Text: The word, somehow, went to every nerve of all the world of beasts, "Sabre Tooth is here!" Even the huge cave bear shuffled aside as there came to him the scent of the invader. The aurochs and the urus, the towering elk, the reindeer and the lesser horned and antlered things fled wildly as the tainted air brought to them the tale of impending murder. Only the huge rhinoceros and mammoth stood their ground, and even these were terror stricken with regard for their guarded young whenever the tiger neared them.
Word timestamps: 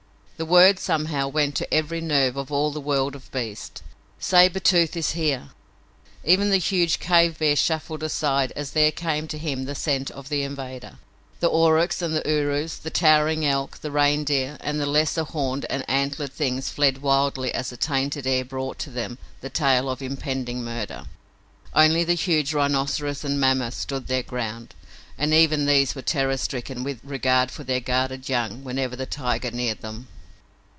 The 0.37 0.45
word, 0.45 0.79
somehow, 0.79 1.27
went 1.27 1.53
to 1.57 1.71
every 1.71 2.01
nerve 2.01 2.35
of 2.35 2.51
all 2.51 2.71
the 2.71 2.81
world 2.81 3.13
of 3.15 3.29
beasts, 3.31 3.83
"Sabre 4.17 4.57
Tooth 4.59 4.97
is 4.97 5.11
here!" 5.11 5.49
Even 6.23 6.49
the 6.49 6.57
huge 6.57 6.97
cave 6.97 7.37
bear 7.37 7.55
shuffled 7.55 8.01
aside 8.01 8.51
as 8.55 8.71
there 8.71 8.91
came 8.91 9.27
to 9.27 9.37
him 9.37 9.65
the 9.65 9.75
scent 9.75 10.09
of 10.09 10.29
the 10.29 10.41
invader. 10.41 10.97
The 11.41 11.47
aurochs 11.47 12.01
and 12.01 12.15
the 12.15 12.23
urus, 12.25 12.77
the 12.77 12.89
towering 12.89 13.45
elk, 13.45 13.81
the 13.81 13.91
reindeer 13.91 14.57
and 14.61 14.79
the 14.79 14.87
lesser 14.87 15.25
horned 15.25 15.67
and 15.69 15.85
antlered 15.87 16.33
things 16.33 16.69
fled 16.71 17.03
wildly 17.03 17.53
as 17.53 17.69
the 17.69 17.77
tainted 17.77 18.25
air 18.25 18.43
brought 18.43 18.79
to 18.79 18.89
them 18.89 19.19
the 19.41 19.49
tale 19.51 19.91
of 19.91 20.01
impending 20.01 20.63
murder. 20.63 21.03
Only 21.75 22.03
the 22.03 22.15
huge 22.15 22.51
rhinoceros 22.51 23.23
and 23.23 23.39
mammoth 23.39 23.75
stood 23.75 24.07
their 24.07 24.23
ground, 24.23 24.73
and 25.19 25.35
even 25.35 25.67
these 25.67 25.93
were 25.93 26.01
terror 26.01 26.35
stricken 26.37 26.83
with 26.83 26.99
regard 27.03 27.51
for 27.51 27.63
their 27.63 27.79
guarded 27.79 28.27
young 28.27 28.63
whenever 28.63 28.95
the 28.95 29.05
tiger 29.05 29.51
neared 29.51 29.81
them. 29.81 30.07